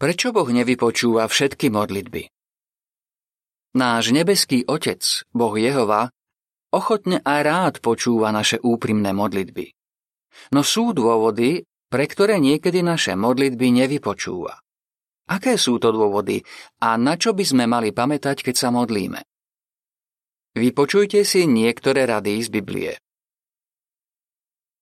Prečo 0.00 0.32
Boh 0.32 0.48
nevypočúva 0.48 1.28
všetky 1.28 1.68
modlitby? 1.68 2.32
Náš 3.76 4.16
nebeský 4.16 4.64
Otec, 4.64 5.04
Boh 5.28 5.52
Jehova, 5.60 6.08
ochotne 6.72 7.20
aj 7.20 7.40
rád 7.44 7.74
počúva 7.84 8.32
naše 8.32 8.56
úprimné 8.64 9.12
modlitby. 9.12 9.76
No 10.56 10.64
sú 10.64 10.96
dôvody, 10.96 11.68
pre 11.92 12.08
ktoré 12.08 12.40
niekedy 12.40 12.80
naše 12.80 13.12
modlitby 13.12 13.84
nevypočúva. 13.84 14.56
Aké 15.28 15.60
sú 15.60 15.76
to 15.76 15.92
dôvody 15.92 16.40
a 16.80 16.96
na 16.96 17.20
čo 17.20 17.36
by 17.36 17.44
sme 17.44 17.68
mali 17.68 17.92
pamätať, 17.92 18.40
keď 18.40 18.56
sa 18.56 18.72
modlíme? 18.72 19.20
Vypočujte 20.56 21.28
si 21.28 21.44
niektoré 21.44 22.08
rady 22.08 22.40
z 22.40 22.48
Biblie. 22.48 22.92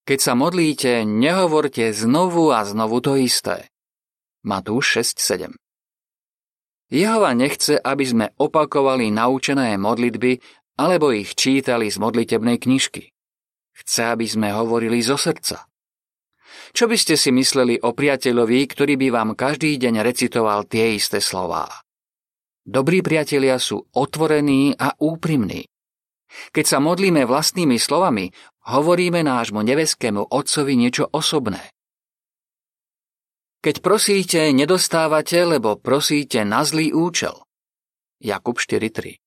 Keď 0.07 0.19
sa 0.23 0.39
modlíte, 0.39 1.03
nehovorte 1.03 1.91
znovu 1.91 2.55
a 2.55 2.63
znovu 2.63 3.03
to 3.03 3.19
isté. 3.19 3.67
Matúš 4.49 5.05
6.7 5.21 5.53
Jehova 6.89 7.37
nechce, 7.37 7.77
aby 7.77 8.05
sme 8.09 8.27
opakovali 8.41 9.13
naučené 9.13 9.77
modlitby 9.77 10.41
alebo 10.81 11.13
ich 11.13 11.37
čítali 11.37 11.93
z 11.93 12.01
modlitebnej 12.01 12.57
knižky. 12.57 13.13
Chce, 13.77 14.03
aby 14.09 14.25
sme 14.25 14.49
hovorili 14.57 15.05
zo 15.05 15.21
srdca. 15.21 15.69
Čo 16.73 16.89
by 16.89 16.97
ste 16.97 17.21
si 17.21 17.29
mysleli 17.29 17.77
o 17.77 17.93
priateľovi, 17.93 18.65
ktorý 18.73 18.97
by 18.97 19.09
vám 19.13 19.31
každý 19.37 19.77
deň 19.77 20.01
recitoval 20.01 20.65
tie 20.65 20.97
isté 20.97 21.21
slová? 21.21 21.69
Dobrí 22.65 23.05
priatelia 23.05 23.61
sú 23.61 23.85
otvorení 23.93 24.73
a 24.81 24.97
úprimní. 24.97 25.69
Keď 26.57 26.65
sa 26.65 26.79
modlíme 26.81 27.29
vlastnými 27.29 27.77
slovami, 27.77 28.33
hovoríme 28.65 29.21
nášmu 29.21 29.61
nebeskému 29.61 30.33
Otcovi 30.33 30.73
niečo 30.73 31.05
osobné. 31.13 31.69
Keď 33.59 33.83
prosíte, 33.83 34.55
nedostávate, 34.55 35.43
lebo 35.43 35.75
prosíte 35.75 36.47
na 36.47 36.63
zlý 36.63 36.95
účel. 36.95 37.43
Jakub 38.23 38.63
4.3 38.63 39.19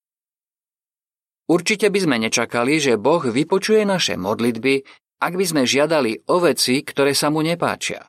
Určite 1.51 1.91
by 1.91 1.99
sme 1.99 2.15
nečakali, 2.15 2.79
že 2.79 2.95
Boh 2.95 3.19
vypočuje 3.19 3.83
naše 3.83 4.15
modlitby, 4.15 4.87
ak 5.19 5.33
by 5.35 5.45
sme 5.45 5.63
žiadali 5.67 6.31
o 6.31 6.39
veci, 6.39 6.79
ktoré 6.79 7.11
sa 7.11 7.27
mu 7.27 7.43
nepáčia. 7.43 8.07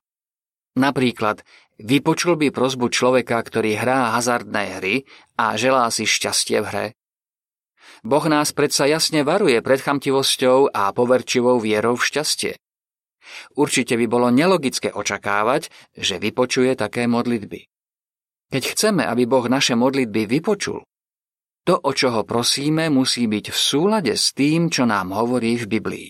Napríklad, 0.78 1.42
vypočul 1.82 2.38
by 2.38 2.54
prozbu 2.54 2.86
človeka, 2.94 3.42
ktorý 3.42 3.74
hrá 3.74 4.14
hazardné 4.14 4.78
hry 4.78 4.94
a 5.34 5.58
želá 5.58 5.90
si 5.90 6.06
šťastie 6.06 6.62
v 6.62 6.66
hre. 6.70 6.86
Boh 8.06 8.22
nás 8.30 8.54
predsa 8.54 8.86
jasne 8.86 9.26
varuje 9.26 9.58
pred 9.58 9.82
chamtivosťou 9.82 10.70
a 10.70 10.94
poverčivou 10.94 11.58
vierou 11.58 11.98
v 11.98 12.06
šťastie. 12.06 12.61
Určite 13.56 13.94
by 13.96 14.06
bolo 14.10 14.28
nelogické 14.28 14.90
očakávať, 14.92 15.70
že 15.94 16.18
vypočuje 16.18 16.74
také 16.74 17.06
modlitby. 17.06 17.68
Keď 18.52 18.62
chceme, 18.76 19.02
aby 19.08 19.24
Boh 19.24 19.48
naše 19.48 19.72
modlitby 19.72 20.28
vypočul, 20.28 20.84
to, 21.62 21.78
o 21.78 21.90
čo 21.94 22.10
ho 22.10 22.22
prosíme, 22.26 22.90
musí 22.90 23.30
byť 23.30 23.54
v 23.54 23.58
súlade 23.58 24.12
s 24.18 24.34
tým, 24.34 24.66
čo 24.66 24.82
nám 24.82 25.14
hovorí 25.14 25.54
v 25.62 25.66
Biblii. 25.70 26.08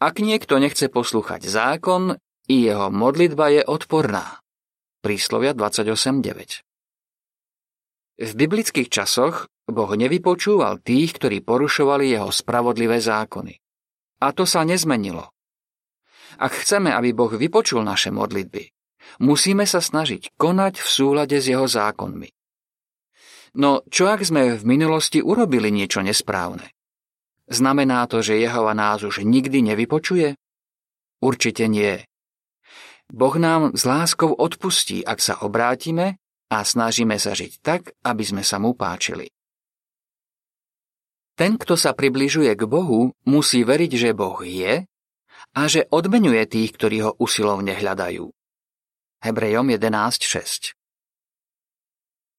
Ak 0.00 0.22
niekto 0.22 0.56
nechce 0.56 0.88
poslúchať 0.88 1.44
zákon, 1.44 2.16
i 2.48 2.56
jeho 2.64 2.88
modlitba 2.88 3.52
je 3.52 3.62
odporná. 3.66 4.40
Príslovia 5.04 5.52
28.9 5.52 6.64
V 8.22 8.30
biblických 8.32 8.88
časoch 8.88 9.50
Boh 9.70 9.92
nevypočúval 9.94 10.80
tých, 10.80 11.20
ktorí 11.20 11.44
porušovali 11.44 12.16
jeho 12.16 12.32
spravodlivé 12.32 12.98
zákony. 12.98 13.60
A 14.20 14.36
to 14.36 14.44
sa 14.44 14.62
nezmenilo. 14.68 15.32
Ak 16.36 16.56
chceme, 16.56 16.92
aby 16.92 17.16
Boh 17.16 17.32
vypočul 17.32 17.80
naše 17.84 18.12
modlitby, 18.12 18.68
musíme 19.24 19.64
sa 19.64 19.80
snažiť 19.80 20.36
konať 20.36 20.80
v 20.80 20.88
súlade 20.88 21.36
s 21.40 21.48
jeho 21.48 21.64
zákonmi. 21.64 22.28
No 23.58 23.82
čo 23.90 24.06
ak 24.06 24.22
sme 24.22 24.54
v 24.54 24.62
minulosti 24.62 25.18
urobili 25.18 25.74
niečo 25.74 26.04
nesprávne? 26.04 26.70
Znamená 27.50 28.06
to, 28.06 28.22
že 28.22 28.38
Jehova 28.38 28.78
nás 28.78 29.02
už 29.02 29.26
nikdy 29.26 29.74
nevypočuje? 29.74 30.38
Určite 31.18 31.66
nie. 31.66 32.06
Boh 33.10 33.34
nám 33.34 33.74
s 33.74 33.82
láskou 33.82 34.30
odpustí, 34.30 35.02
ak 35.02 35.18
sa 35.18 35.34
obrátime 35.42 36.22
a 36.46 36.62
snažíme 36.62 37.18
sa 37.18 37.34
žiť 37.34 37.52
tak, 37.58 37.90
aby 38.06 38.22
sme 38.22 38.42
sa 38.46 38.62
mu 38.62 38.78
páčili. 38.78 39.26
Ten, 41.40 41.56
kto 41.56 41.72
sa 41.72 41.96
približuje 41.96 42.52
k 42.52 42.68
Bohu, 42.68 43.16
musí 43.24 43.64
veriť, 43.64 43.92
že 43.96 44.10
Boh 44.12 44.36
je 44.44 44.84
a 45.56 45.62
že 45.64 45.88
odmenuje 45.88 46.44
tých, 46.44 46.76
ktorí 46.76 47.00
ho 47.00 47.16
usilovne 47.16 47.72
hľadajú. 47.80 48.28
Hebrejom 49.24 49.72
11.6 49.72 50.76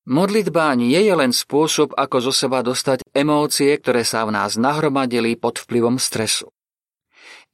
Modlitba 0.05 0.77
nie 0.77 1.01
je 1.01 1.13
len 1.17 1.33
spôsob, 1.33 1.97
ako 1.97 2.29
zo 2.29 2.33
seba 2.45 2.61
dostať 2.61 3.01
emócie, 3.09 3.73
ktoré 3.73 4.05
sa 4.05 4.21
v 4.21 4.37
nás 4.37 4.61
nahromadili 4.61 5.33
pod 5.33 5.57
vplyvom 5.57 5.97
stresu. 5.97 6.53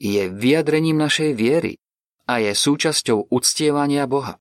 Je 0.04 0.28
vyjadrením 0.28 1.00
našej 1.00 1.32
viery 1.32 1.80
a 2.28 2.44
je 2.44 2.52
súčasťou 2.52 3.32
uctievania 3.32 4.04
Boha. 4.04 4.36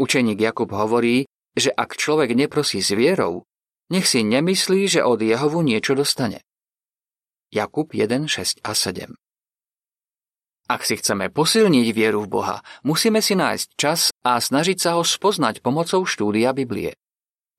Učeník 0.00 0.40
Jakub 0.40 0.72
hovorí, 0.72 1.28
že 1.52 1.68
ak 1.68 2.00
človek 2.00 2.32
neprosí 2.32 2.80
s 2.80 2.96
vierou, 2.96 3.44
nech 3.92 4.08
si 4.08 4.24
nemyslí, 4.24 4.88
že 4.88 5.04
od 5.04 5.20
Jehovu 5.20 5.60
niečo 5.60 5.92
dostane. 5.92 6.40
Jakub 7.52 7.92
1, 7.92 8.24
6 8.24 8.64
a 8.64 8.72
7 8.72 9.12
Ak 10.72 10.88
si 10.88 10.96
chceme 10.96 11.28
posilniť 11.28 11.86
vieru 11.92 12.24
v 12.24 12.32
Boha, 12.32 12.56
musíme 12.88 13.20
si 13.20 13.36
nájsť 13.36 13.68
čas 13.76 14.08
a 14.24 14.40
snažiť 14.40 14.80
sa 14.80 14.96
ho 14.96 15.04
spoznať 15.04 15.60
pomocou 15.60 16.08
štúdia 16.08 16.56
Biblie. 16.56 16.96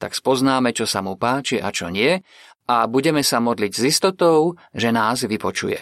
Tak 0.02 0.18
spoznáme, 0.18 0.74
čo 0.74 0.90
sa 0.90 1.06
mu 1.06 1.14
páči 1.14 1.62
a 1.62 1.70
čo 1.70 1.94
nie 1.94 2.18
a 2.66 2.90
budeme 2.90 3.22
sa 3.22 3.38
modliť 3.38 3.74
s 3.78 3.84
istotou, 3.94 4.58
že 4.74 4.90
nás 4.90 5.22
vypočuje. 5.22 5.78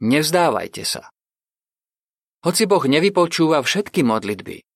Nevzdávajte 0.00 0.86
sa. 0.86 1.10
Hoci 2.46 2.64
Boh 2.64 2.80
nevypočúva 2.86 3.60
všetky 3.60 4.00
modlitby, 4.00 4.69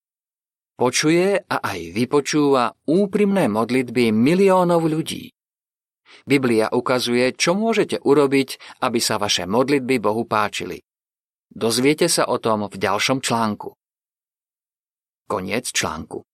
Počuje 0.75 1.39
a 1.39 1.57
aj 1.63 1.95
vypočúva 1.95 2.75
úprimné 2.91 3.47
modlitby 3.47 4.11
miliónov 4.11 4.91
ľudí. 4.91 5.31
Biblia 6.27 6.67
ukazuje, 6.75 7.31
čo 7.39 7.55
môžete 7.55 8.03
urobiť, 8.03 8.83
aby 8.83 8.99
sa 8.99 9.23
vaše 9.23 9.47
modlitby 9.47 10.03
Bohu 10.03 10.27
páčili. 10.27 10.83
Dozviete 11.47 12.11
sa 12.11 12.27
o 12.27 12.43
tom 12.43 12.67
v 12.67 12.75
ďalšom 12.75 13.23
článku. 13.23 13.71
Koniec 15.31 15.71
článku. 15.71 16.27